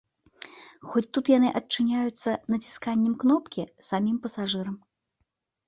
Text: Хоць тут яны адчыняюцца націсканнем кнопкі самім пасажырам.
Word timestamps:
Хоць 0.93 1.03
тут 1.17 1.29
яны 1.37 1.51
адчыняюцца 1.59 2.29
націсканнем 2.55 3.13
кнопкі 3.27 3.69
самім 3.91 4.19
пасажырам. 4.27 4.75